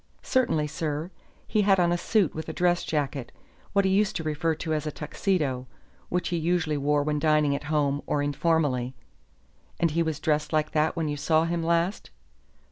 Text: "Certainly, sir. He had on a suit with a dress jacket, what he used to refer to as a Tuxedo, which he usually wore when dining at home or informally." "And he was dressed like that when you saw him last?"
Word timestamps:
"Certainly, 0.23 0.65
sir. 0.65 1.11
He 1.47 1.61
had 1.61 1.79
on 1.79 1.91
a 1.91 1.95
suit 1.99 2.33
with 2.33 2.49
a 2.49 2.53
dress 2.53 2.83
jacket, 2.83 3.31
what 3.73 3.85
he 3.85 3.91
used 3.91 4.15
to 4.15 4.23
refer 4.23 4.55
to 4.55 4.73
as 4.73 4.87
a 4.87 4.91
Tuxedo, 4.91 5.67
which 6.09 6.29
he 6.29 6.37
usually 6.37 6.75
wore 6.75 7.03
when 7.03 7.19
dining 7.19 7.55
at 7.55 7.65
home 7.65 8.01
or 8.07 8.23
informally." 8.23 8.95
"And 9.79 9.91
he 9.91 10.01
was 10.01 10.19
dressed 10.19 10.51
like 10.51 10.71
that 10.71 10.95
when 10.95 11.07
you 11.07 11.17
saw 11.17 11.43
him 11.43 11.61
last?" 11.61 12.09